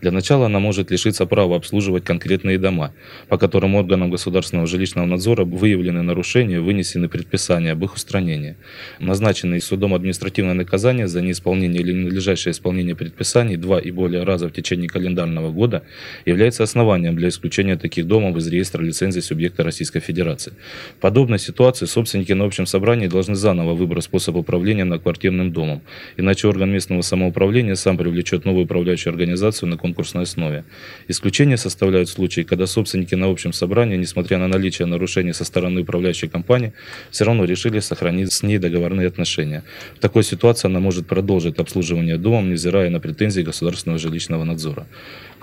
Для 0.00 0.10
начала 0.10 0.46
она 0.46 0.58
может 0.58 0.90
лишиться 0.90 1.24
права 1.24 1.54
обслуживать 1.54 2.04
конкретные 2.04 2.58
дома, 2.58 2.94
по 3.28 3.38
которым 3.38 3.76
органам 3.76 4.10
государственного 4.10 4.66
жилищного 4.66 5.06
надзора 5.06 5.44
выявлены 5.44 6.02
нарушения, 6.02 6.58
вынесены 6.58 6.95
вынесены 6.96 7.08
предписания 7.08 7.72
об 7.72 7.84
их 7.84 7.94
устранении. 7.94 8.56
Назначенные 9.00 9.60
судом 9.60 9.94
административное 9.94 10.54
наказание 10.54 11.08
за 11.08 11.20
неисполнение 11.22 11.80
или 11.82 11.92
ненадлежащее 11.92 12.52
исполнение 12.52 12.94
предписаний 12.94 13.56
два 13.56 13.78
и 13.78 13.90
более 13.90 14.24
раза 14.24 14.48
в 14.48 14.52
течение 14.52 14.88
календарного 14.88 15.52
года 15.52 15.82
является 16.26 16.62
основанием 16.62 17.16
для 17.16 17.28
исключения 17.28 17.76
таких 17.76 18.06
домов 18.06 18.36
из 18.36 18.48
реестра 18.48 18.82
лицензий 18.82 19.22
субъекта 19.22 19.64
Российской 19.64 20.00
Федерации. 20.00 20.52
В 20.98 21.00
подобной 21.00 21.38
ситуации 21.38 21.86
собственники 21.86 22.34
на 22.34 22.44
общем 22.44 22.66
собрании 22.66 23.08
должны 23.08 23.34
заново 23.34 23.74
выбрать 23.74 24.04
способ 24.04 24.36
управления 24.36 24.84
многоквартирным 24.84 25.52
домом, 25.52 25.80
иначе 26.18 26.48
орган 26.48 26.70
местного 26.70 27.02
самоуправления 27.02 27.74
сам 27.76 27.96
привлечет 27.96 28.44
новую 28.44 28.64
управляющую 28.64 29.12
организацию 29.12 29.68
на 29.68 29.76
конкурсной 29.76 30.22
основе. 30.22 30.64
Исключение 31.08 31.56
составляют 31.56 32.08
случаи, 32.08 32.42
когда 32.42 32.66
собственники 32.66 33.16
на 33.16 33.26
общем 33.26 33.52
собрании, 33.52 33.96
несмотря 33.96 34.38
на 34.38 34.48
наличие 34.48 34.86
нарушений 34.86 35.32
со 35.32 35.44
стороны 35.44 35.80
управляющей 35.80 36.28
компании, 36.28 36.72
все 37.10 37.24
равно 37.24 37.44
решили 37.44 37.80
сохранить 37.80 38.32
с 38.32 38.42
ней 38.42 38.58
договорные 38.58 39.08
отношения. 39.08 39.62
В 39.96 40.00
такой 40.00 40.22
ситуации 40.22 40.68
она 40.68 40.80
может 40.80 41.06
продолжить 41.06 41.58
обслуживание 41.58 42.18
дома, 42.18 42.48
невзирая 42.48 42.90
на 42.90 43.00
претензии 43.00 43.42
государственного 43.42 43.98
жилищного 43.98 44.44
надзора. 44.44 44.86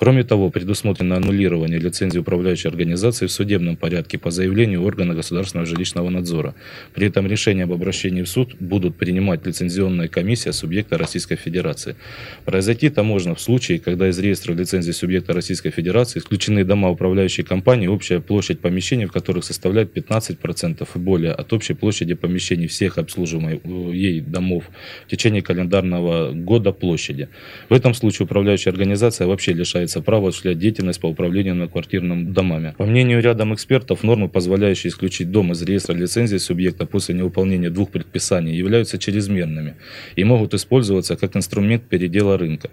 Кроме 0.04 0.26
того, 0.26 0.50
предусмотрено 0.50 1.16
аннулирование 1.16 1.80
лицензии 1.80 2.20
управляющей 2.20 2.70
организации 2.70 3.26
в 3.26 3.32
судебном 3.32 3.78
порядке 3.78 4.18
по 4.18 4.32
заявлению 4.32 4.84
органа 4.84 5.14
государственного 5.14 5.66
жилищного 5.66 6.10
надзора. 6.10 6.56
При 6.94 7.08
этом 7.08 7.26
решение 7.26 7.64
об 7.64 7.72
обращении 7.72 8.22
в 8.22 8.28
суд 8.28 8.54
будут 8.60 8.98
принимать 8.98 9.46
лицензионная 9.46 10.10
комиссия 10.10 10.52
субъекта 10.52 10.98
Российской 10.98 11.38
Федерации. 11.38 11.96
Произойти 12.44 12.88
это 12.88 13.04
можно 13.04 13.34
в 13.34 13.40
случае, 13.40 13.80
когда 13.80 14.10
из 14.10 14.20
реестра 14.20 14.54
лицензии 14.54 14.92
субъекта 14.92 15.32
Российской 15.32 15.70
Федерации 15.70 16.20
исключены 16.20 16.66
дома 16.66 16.90
управляющей 16.90 17.46
компании, 17.46 17.88
общая 17.88 18.20
площадь 18.20 18.60
помещений 18.60 19.06
в 19.06 19.12
которых 19.14 19.46
составляет 19.46 19.98
15% 19.98 20.86
и 20.96 21.00
более 21.00 21.32
от 21.32 21.54
общей 21.54 21.76
площади 21.76 22.14
помещений 22.14 22.68
всех 22.68 22.98
обслуживаемых 22.98 23.62
ей 23.96 24.20
домов 24.20 24.66
в 25.08 25.10
течение 25.10 25.42
календарного 25.42 26.34
года 26.34 26.74
площади. 26.74 27.30
В 27.70 27.74
этом 27.74 27.94
случае 27.94 28.26
управляющая 28.26 28.74
организация 28.74 29.28
вообще 29.28 29.54
лишается 29.54 29.93
имеется 29.94 30.02
право 30.02 30.30
осуществлять 30.30 30.60
деятельность 30.60 31.00
по 31.00 31.08
управлению 31.08 31.56
многоквартирными 31.56 32.32
домами. 32.32 32.74
По 32.78 32.86
мнению 32.86 33.22
рядом 33.22 33.54
экспертов, 33.54 34.04
нормы, 34.04 34.28
позволяющие 34.28 34.90
исключить 34.90 35.32
дом 35.32 35.52
из 35.52 35.62
реестра 35.62 35.94
лицензии 35.94 36.38
субъекта 36.38 36.86
после 36.86 37.16
невыполнения 37.16 37.70
двух 37.70 37.92
предписаний, 37.92 38.56
являются 38.56 38.98
чрезмерными 38.98 39.76
и 40.16 40.24
могут 40.24 40.54
использоваться 40.54 41.16
как 41.16 41.36
инструмент 41.36 41.84
передела 41.84 42.38
рынка. 42.38 42.70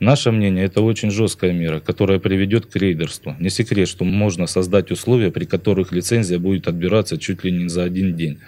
Наше 0.00 0.30
мнение– 0.30 0.64
это 0.66 0.80
очень 0.82 1.10
жесткая 1.10 1.52
мера, 1.52 1.80
которая 1.80 2.18
приведет 2.18 2.66
к 2.66 2.76
рейдерству. 2.76 3.34
Не 3.40 3.50
секрет, 3.50 3.88
что 3.88 4.04
можно 4.04 4.46
создать 4.46 4.90
условия, 4.90 5.30
при 5.30 5.44
которых 5.44 5.92
лицензия 5.92 6.38
будет 6.38 6.68
отбираться 6.68 7.18
чуть 7.18 7.44
ли 7.44 7.52
не 7.52 7.68
за 7.68 7.84
один 7.84 8.14
день. 8.14 8.38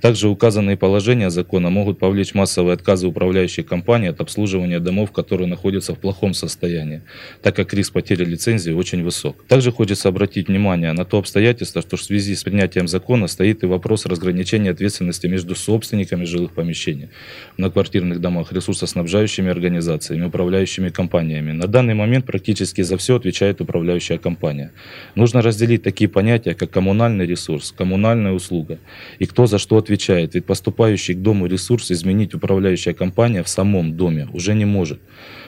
Также 0.00 0.28
указанные 0.28 0.76
положения 0.76 1.30
закона 1.30 1.70
могут 1.70 1.98
повлечь 1.98 2.34
массовые 2.34 2.74
отказы 2.74 3.06
управляющей 3.06 3.62
компании 3.62 4.10
от 4.10 4.20
обслуживания 4.20 4.80
домов, 4.80 5.12
которые 5.12 5.48
находятся 5.48 5.94
в 5.94 5.98
плохом 5.98 6.34
состоянии, 6.34 7.02
так 7.42 7.56
как 7.56 7.63
риск 7.72 7.92
потери 7.92 8.24
лицензии 8.24 8.72
очень 8.72 9.04
высок. 9.04 9.44
Также 9.46 9.72
хочется 9.72 10.08
обратить 10.08 10.48
внимание 10.48 10.92
на 10.92 11.04
то 11.04 11.18
обстоятельство, 11.18 11.80
что 11.80 11.96
в 11.96 12.02
связи 12.02 12.34
с 12.34 12.42
принятием 12.42 12.88
закона 12.88 13.28
стоит 13.28 13.62
и 13.62 13.66
вопрос 13.66 14.06
разграничения 14.06 14.70
ответственности 14.70 15.28
между 15.28 15.54
собственниками 15.54 16.24
жилых 16.24 16.52
помещений 16.52 17.08
на 17.56 17.70
квартирных 17.70 18.20
домах, 18.20 18.52
ресурсоснабжающими 18.52 19.50
организациями, 19.50 20.26
управляющими 20.26 20.90
компаниями. 20.90 21.52
На 21.52 21.66
данный 21.66 21.94
момент 21.94 22.26
практически 22.26 22.82
за 22.82 22.96
все 22.96 23.16
отвечает 23.16 23.60
управляющая 23.60 24.18
компания. 24.18 24.72
Нужно 25.14 25.42
разделить 25.42 25.82
такие 25.82 26.08
понятия, 26.08 26.54
как 26.54 26.70
коммунальный 26.70 27.26
ресурс, 27.26 27.72
коммунальная 27.72 28.32
услуга 28.32 28.78
и 29.18 29.26
кто 29.26 29.46
за 29.46 29.58
что 29.58 29.76
отвечает. 29.76 30.34
Ведь 30.34 30.44
поступающий 30.44 31.14
к 31.14 31.22
дому 31.22 31.46
ресурс 31.46 31.90
изменить 31.90 32.34
управляющая 32.34 32.94
компания 32.94 33.42
в 33.42 33.48
самом 33.48 33.96
доме 33.96 34.28
уже 34.32 34.54
не 34.54 34.64
может. 34.64 35.00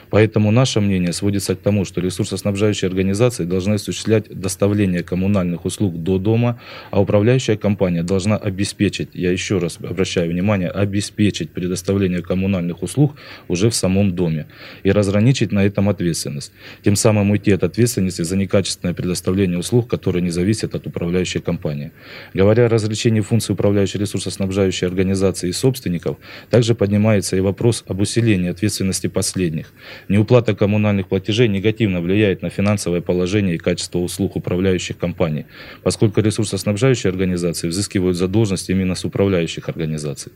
Поэтому 0.09 0.51
наше 0.51 0.79
мнение 0.79 1.13
сводится 1.13 1.55
к 1.55 1.59
тому, 1.59 1.85
что 1.85 2.01
ресурсоснабжающие 2.01 2.87
организации 2.87 3.43
должны 3.43 3.75
осуществлять 3.75 4.29
доставление 4.29 5.03
коммунальных 5.03 5.65
услуг 5.65 6.01
до 6.01 6.17
дома, 6.17 6.59
а 6.91 7.01
управляющая 7.01 7.57
компания 7.57 8.03
должна 8.03 8.37
обеспечить, 8.37 9.09
я 9.13 9.31
еще 9.31 9.57
раз 9.57 9.77
обращаю 9.81 10.29
внимание, 10.31 10.69
обеспечить 10.69 11.51
предоставление 11.51 12.21
коммунальных 12.21 12.83
услуг 12.83 13.15
уже 13.47 13.69
в 13.69 13.75
самом 13.75 14.15
доме 14.15 14.47
и 14.83 14.91
разграничить 14.91 15.51
на 15.51 15.65
этом 15.65 15.89
ответственность. 15.89 16.51
Тем 16.83 16.95
самым 16.95 17.31
уйти 17.31 17.51
от 17.51 17.63
ответственности 17.63 18.21
за 18.21 18.35
некачественное 18.35 18.93
предоставление 18.93 19.59
услуг, 19.59 19.87
которые 19.87 20.23
не 20.23 20.29
зависят 20.29 20.75
от 20.75 20.87
управляющей 20.87 21.41
компании. 21.41 21.91
Говоря 22.33 22.65
о 22.65 22.69
различении 22.69 23.21
функций 23.21 23.53
управляющей 23.53 23.99
ресурсоснабжающей 23.99 24.87
организации 24.87 25.49
и 25.49 25.53
собственников, 25.53 26.17
также 26.49 26.75
поднимается 26.75 27.35
и 27.35 27.39
вопрос 27.39 27.83
об 27.87 27.99
усилении 27.99 28.49
ответственности 28.49 29.07
последних. 29.07 29.73
Неуплата 30.09 30.55
коммунальных 30.55 31.07
платежей 31.07 31.47
негативно 31.47 32.01
влияет 32.01 32.41
на 32.41 32.49
финансовое 32.49 33.01
положение 33.01 33.55
и 33.55 33.57
качество 33.57 33.99
услуг 33.99 34.35
управляющих 34.35 34.97
компаний, 34.97 35.45
поскольку 35.83 36.21
ресурсоснабжающие 36.21 37.09
организации 37.09 37.67
взыскивают 37.67 38.17
задолженность 38.17 38.69
именно 38.69 38.95
с 38.95 39.05
управляющих 39.05 39.69
организаций. 39.69 40.31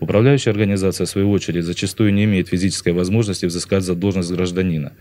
Управляющая 0.00 0.52
организация, 0.52 1.06
в 1.06 1.10
свою 1.10 1.30
очередь, 1.30 1.64
зачастую 1.64 2.12
не 2.12 2.24
имеет 2.24 2.48
физической 2.48 2.92
возможности 2.92 3.46
взыскать 3.46 3.82
задолженность 3.82 4.32
гражданина. 4.32 4.92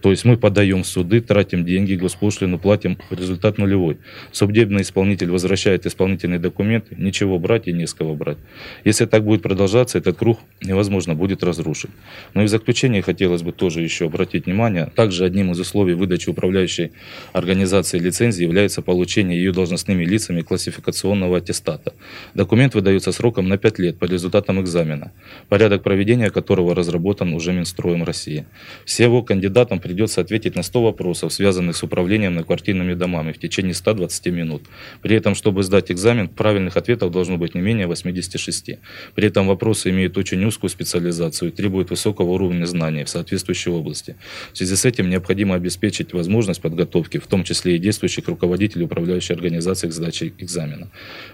То 0.00 0.10
есть 0.10 0.24
мы 0.24 0.36
подаем 0.36 0.82
в 0.82 0.86
суды, 0.86 1.20
тратим 1.20 1.64
деньги, 1.64 1.94
госпошлину 1.94 2.58
платим, 2.58 2.98
результат 3.10 3.58
нулевой. 3.58 3.98
Судебный 4.32 4.82
исполнитель 4.82 5.30
возвращает 5.30 5.86
исполнительные 5.86 6.38
документы, 6.38 6.94
ничего 6.96 7.38
брать 7.38 7.68
и 7.68 7.72
не 7.72 7.86
с 7.86 7.94
кого 7.94 8.14
брать. 8.14 8.38
Если 8.84 9.06
так 9.06 9.24
будет 9.24 9.42
продолжаться, 9.42 9.98
этот 9.98 10.16
круг 10.16 10.38
невозможно 10.62 11.14
будет 11.14 11.42
разрушить. 11.42 11.90
Но 12.34 12.42
и 12.42 12.46
в 12.46 12.48
заключение 12.48 13.02
хотелось 13.02 13.42
бы 13.42 13.52
тоже 13.52 13.80
еще 13.80 14.06
обратить 14.06 14.46
внимание, 14.46 14.90
также 14.94 15.24
одним 15.24 15.52
из 15.52 15.60
условий 15.60 15.94
выдачи 15.94 16.28
управляющей 16.28 16.92
организации 17.32 17.98
лицензии 17.98 18.42
является 18.42 18.82
получение 18.82 19.38
ее 19.38 19.52
должностными 19.52 20.04
лицами 20.04 20.42
классификационного 20.42 21.38
аттестата. 21.38 21.94
Документ 22.34 22.74
выдается 22.74 23.12
сроком 23.12 23.48
на 23.48 23.58
5 23.58 23.78
лет 23.78 23.98
по 23.98 24.04
результатам 24.04 24.60
экзамена, 24.60 25.12
порядок 25.48 25.82
проведения 25.82 26.30
которого 26.30 26.74
разработан 26.74 27.32
уже 27.34 27.52
Минстроем 27.52 28.04
России. 28.04 28.46
Всего 28.84 29.22
кандидатам 29.22 29.80
придется 29.96 30.20
ответить 30.20 30.56
на 30.56 30.62
100 30.62 30.82
вопросов, 30.82 31.32
связанных 31.32 31.74
с 31.74 31.82
управлением 31.82 32.32
многоквартирными 32.32 32.92
домами 32.92 33.32
в 33.32 33.38
течение 33.38 33.72
120 33.72 34.26
минут. 34.26 34.62
При 35.00 35.16
этом, 35.16 35.34
чтобы 35.34 35.62
сдать 35.62 35.90
экзамен, 35.90 36.28
правильных 36.28 36.76
ответов 36.76 37.10
должно 37.10 37.38
быть 37.38 37.54
не 37.54 37.62
менее 37.62 37.86
86. 37.86 38.78
При 39.14 39.26
этом 39.26 39.46
вопросы 39.46 39.88
имеют 39.88 40.18
очень 40.18 40.44
узкую 40.44 40.68
специализацию 40.68 41.48
и 41.48 41.54
требуют 41.54 41.88
высокого 41.88 42.32
уровня 42.32 42.66
знаний 42.66 43.04
в 43.04 43.08
соответствующей 43.08 43.70
области. 43.70 44.16
В 44.52 44.58
связи 44.58 44.76
с 44.76 44.84
этим 44.84 45.08
необходимо 45.08 45.54
обеспечить 45.54 46.12
возможность 46.12 46.60
подготовки, 46.60 47.16
в 47.16 47.26
том 47.26 47.42
числе 47.42 47.76
и 47.76 47.78
действующих 47.78 48.28
руководителей 48.28 48.84
управляющей 48.84 49.34
организации 49.34 49.88
к 49.88 49.92
сдаче 49.92 50.34
экзамена. 50.38 50.90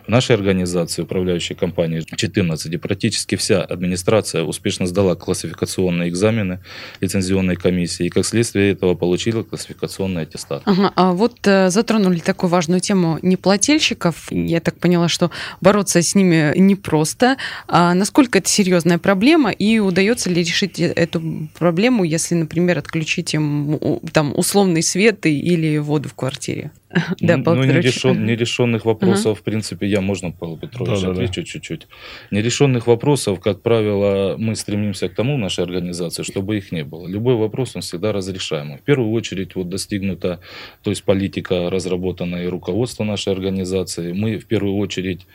В 0.07 0.09
нашей 0.09 0.37
организации, 0.37 1.03
управляющей 1.03 1.57
компании 1.57 2.05
14, 2.17 2.81
практически 2.81 3.35
вся 3.35 3.63
администрация 3.63 4.45
успешно 4.45 4.87
сдала 4.87 5.17
классификационные 5.17 6.11
экзамены 6.11 6.61
лицензионной 7.01 7.57
комиссии 7.57 8.07
и, 8.07 8.09
как 8.09 8.25
следствие, 8.25 8.42
вследствие 8.43 8.73
этого 8.73 8.95
получил 8.95 9.45
классификационный 9.45 10.23
аттестат. 10.23 10.63
Ага, 10.65 10.93
а 10.97 11.13
вот 11.13 11.39
э, 11.45 11.71
затронули 11.71 12.19
такую 12.19 12.51
важную 12.51 12.81
тему 12.81 13.19
неплательщиков. 13.23 14.31
Я 14.31 14.61
так 14.61 14.79
поняла, 14.79 15.09
что 15.09 15.31
бороться 15.61 16.03
с 16.03 16.15
ними 16.15 16.53
непросто. 16.57 17.37
А 17.69 17.95
насколько 17.95 18.39
это 18.39 18.49
серьезная 18.49 18.99
проблема 18.99 19.51
и 19.51 19.79
удается 19.79 20.31
ли 20.31 20.43
решить 20.43 20.81
э, 20.81 20.93
эту 20.93 21.49
проблему, 21.59 22.05
если, 22.05 22.35
например, 22.35 22.79
отключить 22.79 23.35
им 23.35 24.01
там 24.13 24.33
условный 24.37 24.83
свет 24.83 25.25
или 25.27 25.79
воду 25.79 26.09
в 26.09 26.15
квартире? 26.15 26.71
Да, 27.21 27.37
ну, 27.37 27.55
ну 27.55 27.65
нерешен, 27.65 28.27
нерешенных 28.27 28.85
вопросов, 28.85 29.33
ага. 29.33 29.41
в 29.41 29.43
принципе, 29.43 29.87
я 29.87 30.01
можно, 30.01 30.31
Павел 30.33 30.59
Петрович, 30.59 31.03
да, 31.03 31.11
отвечу 31.11 31.41
да. 31.41 31.47
чуть-чуть. 31.47 31.87
Нерешенных 32.31 32.87
вопросов, 32.87 33.41
как 33.41 33.63
правило, 33.63 34.37
мы 34.39 34.57
стремимся 34.57 35.09
к 35.09 35.15
тому 35.15 35.37
в 35.37 35.39
нашей 35.39 35.65
организации, 35.65 36.23
чтобы 36.23 36.59
их 36.59 36.73
не 36.73 36.85
было. 36.85 37.07
Любой 37.07 37.37
вопрос, 37.37 37.77
он 37.77 37.83
всегда 37.83 38.13
разрешаемый. 38.13 38.79
В 38.79 38.83
первую 38.83 39.11
очередь, 39.13 39.55
вот 39.55 39.69
достигнута, 39.69 40.41
то 40.83 40.91
есть 40.91 41.05
политика, 41.05 41.71
разработанная 41.71 42.45
и 42.45 42.49
руководство 42.49 43.05
нашей 43.05 43.33
организации. 43.33 44.13
Мы 44.13 44.39
в 44.39 44.47
первую 44.47 44.77
очередь 44.77 45.27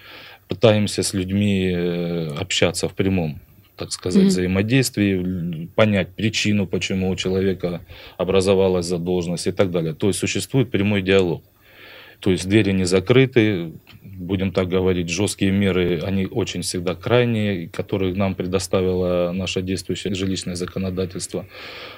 пытаемся 0.48 1.04
с 1.04 1.14
людьми 1.14 1.72
э, 1.76 2.36
общаться 2.40 2.88
в 2.88 2.94
прямом 2.94 3.40
так 3.78 3.92
сказать, 3.92 4.24
mm-hmm. 4.24 4.28
взаимодействии, 4.28 5.70
понять 5.76 6.10
причину, 6.16 6.68
почему 6.68 7.10
у 7.10 7.16
человека 7.16 7.82
образовалась 8.18 8.88
задолженность 8.88 9.48
и 9.48 9.52
так 9.52 9.72
далее. 9.72 9.94
То 9.94 10.08
есть 10.08 10.20
существует 10.20 10.72
прямой 10.72 11.02
диалог. 11.02 11.44
То 12.20 12.32
есть 12.32 12.48
двери 12.50 12.72
не 12.72 12.86
закрыты, 12.86 13.72
будем 14.02 14.52
так 14.52 14.68
говорить, 14.68 15.10
жесткие 15.10 15.52
меры, 15.52 16.02
они 16.04 16.26
очень 16.26 16.64
всегда 16.64 16.96
крайние, 16.96 17.70
которые 17.70 18.16
нам 18.16 18.34
предоставило 18.34 19.32
наше 19.32 19.62
действующее 19.62 20.16
жилищное 20.16 20.56
законодательство. 20.56 21.46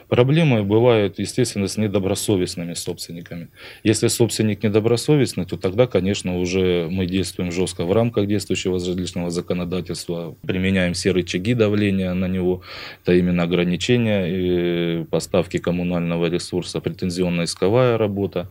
Проблемы 0.09 0.63
бывают, 0.63 1.19
естественно, 1.19 1.67
с 1.67 1.77
недобросовестными 1.77 2.73
собственниками. 2.73 3.47
Если 3.83 4.09
собственник 4.09 4.63
недобросовестный, 4.63 5.45
то 5.45 5.55
тогда, 5.55 5.87
конечно, 5.87 6.37
уже 6.37 6.89
мы 6.91 7.05
действуем 7.05 7.51
жестко 7.51 7.85
в 7.85 7.93
рамках 7.93 8.27
действующего 8.27 8.79
жилищного 8.79 9.29
законодательства, 9.29 10.35
применяем 10.45 10.93
все 10.93 11.11
рычаги 11.11 11.53
давления 11.53 12.13
на 12.13 12.27
него, 12.27 12.61
это 13.03 13.13
именно 13.13 13.43
ограничения 13.43 15.05
поставки 15.05 15.57
коммунального 15.57 16.25
ресурса, 16.25 16.81
претензионно 16.81 17.43
исковая 17.43 17.97
работа. 17.97 18.49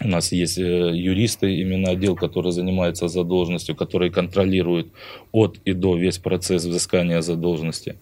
У 0.00 0.08
нас 0.08 0.32
есть 0.32 0.58
э, 0.58 0.62
юристы, 0.62 1.54
именно 1.54 1.90
отдел, 1.90 2.16
который 2.16 2.50
занимается 2.50 3.08
задолженностью, 3.08 3.76
который 3.76 4.10
контролирует 4.10 4.88
от 5.32 5.58
и 5.64 5.72
до 5.72 5.96
весь 5.96 6.18
процесс 6.18 6.64
взыскания 6.64 7.20
задолженности. 7.20 7.96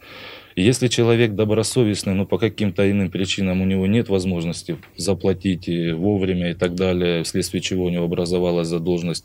Если 0.57 0.89
человек 0.89 1.33
добросовестный, 1.33 2.15
но 2.15 2.27
по 2.27 2.39
каким-то 2.39 2.91
иным 2.91 3.11
причинам 3.11 3.61
у 3.61 3.65
него 3.65 3.87
нет 3.87 4.09
возможности 4.09 4.77
заплатить 4.97 5.69
вовремя 5.69 6.51
и 6.51 6.55
так 6.55 6.75
далее, 6.75 7.23
вследствие 7.23 7.61
чего 7.61 7.85
у 7.85 7.91
него 7.91 8.05
образовалась 8.05 8.69
задолженность, 8.69 9.25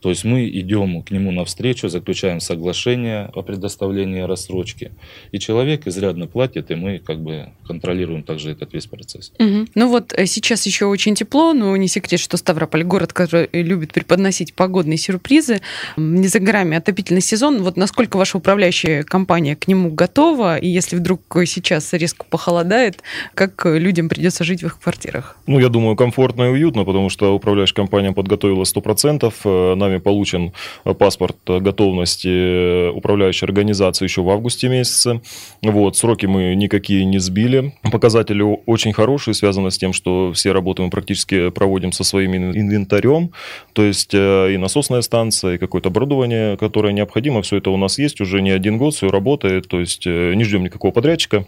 то 0.00 0.10
есть 0.10 0.24
мы 0.24 0.48
идем 0.48 1.02
к 1.02 1.10
нему 1.10 1.30
навстречу, 1.30 1.88
заключаем 1.88 2.40
соглашение 2.40 3.30
о 3.34 3.42
предоставлении 3.42 4.20
рассрочки, 4.20 4.92
и 5.30 5.38
человек 5.38 5.86
изрядно 5.86 6.26
платит, 6.26 6.70
и 6.70 6.74
мы 6.74 6.98
как 6.98 7.20
бы 7.20 7.50
контролируем 7.66 8.22
также 8.22 8.50
этот 8.50 8.72
весь 8.72 8.86
процесс. 8.86 9.32
Угу. 9.38 9.66
Ну 9.74 9.88
вот 9.88 10.12
э, 10.14 10.26
сейчас 10.26 10.66
еще 10.66 10.86
очень 10.86 11.14
тепло, 11.14 11.52
но 11.52 11.76
не 11.76 11.88
секрет, 11.88 12.20
что 12.20 12.36
Ставрополь 12.36 12.82
город, 12.82 13.12
который 13.12 13.48
любит 13.52 13.92
преподносить 13.92 14.54
погодные 14.54 14.98
сюрпризы. 14.98 15.60
Не 15.96 16.26
за 16.26 16.40
горами 16.40 16.76
отопительный 16.76 17.20
сезон. 17.20 17.62
Вот 17.62 17.76
насколько 17.76 18.16
ваша 18.16 18.38
управляющая 18.38 19.04
компания 19.04 19.54
к 19.54 19.68
нему 19.68 19.90
готова 19.90 20.58
и 20.62 20.68
если 20.68 20.96
вдруг 20.96 21.20
сейчас 21.46 21.92
резко 21.92 22.24
похолодает, 22.28 23.02
как 23.34 23.64
людям 23.64 24.08
придется 24.08 24.44
жить 24.44 24.62
в 24.62 24.66
их 24.66 24.78
квартирах? 24.80 25.36
Ну, 25.46 25.58
я 25.58 25.68
думаю, 25.68 25.96
комфортно 25.96 26.44
и 26.44 26.48
уютно, 26.48 26.84
потому 26.84 27.10
что 27.10 27.34
управляющая 27.34 27.74
компания 27.74 28.12
подготовила 28.12 28.62
100%. 28.62 29.32
Э, 29.44 29.74
нами 29.74 29.98
получен 29.98 30.52
паспорт 30.84 31.36
готовности 31.46 32.90
управляющей 32.90 33.44
организации 33.46 34.04
еще 34.04 34.22
в 34.22 34.30
августе 34.30 34.68
месяце. 34.68 35.20
Вот, 35.62 35.96
сроки 35.96 36.26
мы 36.26 36.54
никакие 36.54 37.04
не 37.04 37.18
сбили. 37.18 37.74
Показатели 37.90 38.42
очень 38.42 38.92
хорошие, 38.92 39.34
связаны 39.34 39.70
с 39.70 39.78
тем, 39.78 39.92
что 39.92 40.32
все 40.32 40.52
работы 40.52 40.82
мы 40.82 40.90
практически 40.90 41.50
проводим 41.50 41.92
со 41.92 42.04
своим 42.04 42.34
инвентарем. 42.34 43.32
То 43.72 43.84
есть 43.84 44.14
э, 44.14 44.54
и 44.54 44.56
насосная 44.56 45.02
станция, 45.02 45.54
и 45.54 45.58
какое-то 45.58 45.88
оборудование, 45.88 46.56
которое 46.56 46.92
необходимо, 46.92 47.42
все 47.42 47.56
это 47.56 47.70
у 47.70 47.76
нас 47.76 47.98
есть 47.98 48.20
уже 48.20 48.42
не 48.42 48.50
один 48.50 48.78
год, 48.78 48.94
все 48.94 49.08
работает. 49.08 49.68
То 49.68 49.80
есть 49.80 50.06
э, 50.06 50.34
не 50.34 50.44
ждем 50.52 50.64
никакого 50.64 50.92
подрядчика 50.92 51.46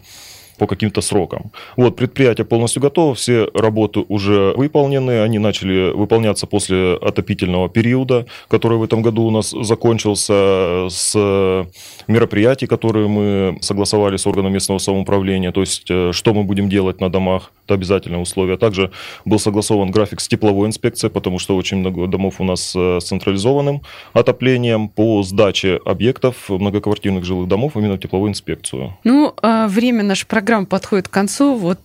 по 0.57 0.67
каким-то 0.67 1.01
срокам. 1.01 1.51
Вот, 1.75 1.95
предприятие 1.95 2.45
полностью 2.45 2.81
готово, 2.81 3.13
все 3.13 3.49
работы 3.53 4.05
уже 4.07 4.53
выполнены, 4.55 5.21
они 5.21 5.39
начали 5.39 5.91
выполняться 5.91 6.47
после 6.47 6.95
отопительного 6.95 7.69
периода, 7.69 8.25
который 8.47 8.77
в 8.77 8.83
этом 8.83 9.01
году 9.01 9.23
у 9.23 9.31
нас 9.31 9.51
закончился 9.51 10.87
с 10.89 11.13
мероприятий, 12.07 12.67
которые 12.67 13.07
мы 13.07 13.57
согласовали 13.61 14.17
с 14.17 14.27
органом 14.27 14.53
местного 14.53 14.79
самоуправления, 14.79 15.51
то 15.51 15.61
есть 15.61 15.85
э, 15.89 16.11
что 16.13 16.33
мы 16.33 16.43
будем 16.43 16.69
делать 16.69 17.01
на 17.01 17.09
домах, 17.09 17.51
это 17.65 17.73
обязательное 17.73 18.19
условие. 18.19 18.57
Также 18.57 18.91
был 19.25 19.39
согласован 19.39 19.91
график 19.91 20.21
с 20.21 20.27
тепловой 20.27 20.67
инспекцией, 20.67 21.11
потому 21.11 21.39
что 21.39 21.55
очень 21.55 21.77
много 21.77 22.07
домов 22.07 22.35
у 22.39 22.43
нас 22.43 22.73
э, 22.75 22.99
с 23.01 23.05
централизованным 23.05 23.81
отоплением 24.13 24.87
по 24.87 25.23
сдаче 25.23 25.79
объектов 25.83 26.49
многоквартирных 26.49 27.25
жилых 27.25 27.47
домов 27.47 27.73
именно 27.75 27.95
в 27.95 27.99
тепловую 27.99 28.31
инспекцию. 28.31 28.97
Ну, 29.03 29.33
а 29.41 29.67
время 29.67 30.03
наш 30.03 30.25
программы 30.27 30.67
подходит 30.67 31.07
к 31.07 31.11
концу. 31.11 31.55
Вот 31.55 31.79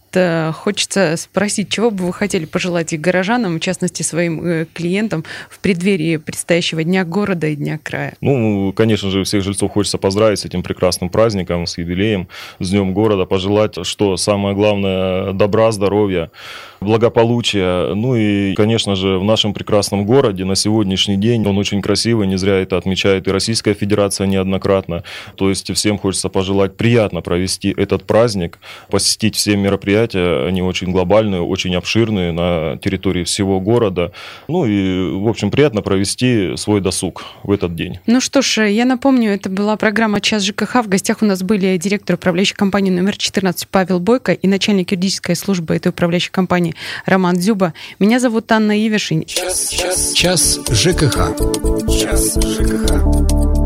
хочется 0.55 1.16
спросить, 1.16 1.68
чего 1.68 1.90
бы 1.90 2.07
вы 2.07 2.12
хотели 2.12 2.44
пожелать 2.44 2.92
и 2.92 2.96
горожанам, 2.96 3.57
в 3.57 3.61
частности, 3.61 4.03
своим 4.03 4.44
э, 4.44 4.66
клиентам 4.73 5.25
в 5.49 5.59
преддверии 5.61 6.16
предстоящего 6.16 6.85
Дня 6.85 7.05
города 7.05 7.46
и 7.46 7.57
Дня 7.57 7.79
края? 7.83 8.14
Ну, 8.20 8.73
конечно 8.73 9.11
же, 9.11 9.25
всех 9.25 9.42
жильцов 9.42 9.73
хочется 9.73 9.99
поздравить 9.99 10.40
с 10.40 10.44
этим 10.44 10.62
прекрасным 10.62 11.11
праздником, 11.11 11.66
с 11.66 11.79
юбилеем, 11.79 12.29
с 12.59 12.70
Днем 12.70 12.94
города, 12.94 13.25
пожелать, 13.25 13.87
что 13.87 14.16
самое 14.16 14.55
главное, 14.55 15.33
добра, 15.33 15.73
здоровья, 15.73 16.31
благополучия. 16.81 17.95
Ну 17.95 18.16
и, 18.16 18.55
конечно 18.55 18.97
же, 18.97 19.19
в 19.19 19.25
нашем 19.25 19.53
прекрасном 19.55 20.05
городе 20.07 20.45
на 20.45 20.55
сегодняшний 20.55 21.16
день 21.16 21.47
он 21.47 21.59
очень 21.59 21.83
красивый, 21.83 22.27
не 22.27 22.37
зря 22.37 22.55
это 22.55 22.77
отмечает 22.77 23.29
и 23.29 23.31
Российская 23.31 23.75
Федерация 23.75 24.27
неоднократно. 24.27 25.05
То 25.37 25.49
есть 25.49 25.73
всем 25.75 25.99
хочется 25.99 26.29
пожелать 26.29 26.77
приятно 26.77 27.21
провести 27.21 27.75
этот 27.77 28.05
праздник, 28.05 28.59
посетить 28.88 29.37
все 29.37 29.57
мероприятия, 29.57 30.47
они 30.47 30.62
очень 30.62 30.90
глобальные, 30.90 31.43
очень 31.43 31.75
обширные 31.77 32.33
на 32.33 32.79
территории 32.79 33.25
всего 33.25 33.61
города. 33.61 34.12
Ну 34.49 34.64
и, 34.64 35.11
в 35.12 35.29
общем, 35.29 35.51
приятно 35.51 35.83
провести 35.83 36.57
свой 36.57 36.81
досуг 36.81 37.25
в 37.43 37.53
этот 37.53 37.75
день. 37.75 37.99
Ну 38.07 38.21
что 38.21 38.43
ж, 38.43 38.69
я 38.69 38.85
напомню, 38.85 39.33
это 39.33 39.51
была 39.51 39.77
программа 39.77 40.21
«Час 40.21 40.45
ЖКХ». 40.45 40.77
В 40.77 40.88
гостях 40.88 41.19
у 41.21 41.27
нас 41.27 41.43
были 41.43 41.77
директор 41.77 42.16
управляющей 42.16 42.57
компании 42.57 42.90
номер 42.90 43.16
14 43.16 43.69
Павел 43.69 44.01
Бойко 44.01 44.33
и 44.33 44.47
начальник 44.47 44.93
юридической 44.93 45.37
службы 45.37 45.77
этой 45.77 45.88
управляющей 45.88 46.31
компании 46.31 46.70
Роман 47.07 47.37
Дзюба. 47.37 47.75
Меня 47.99 48.21
зовут 48.21 48.51
Анна 48.53 48.73
Ивишин. 48.87 49.25
Час, 49.25 49.69
час, 49.71 50.13
час 50.13 50.59
ЖКХ. 50.71 51.37
Час 51.89 52.39
ЖКХ. 52.43 53.60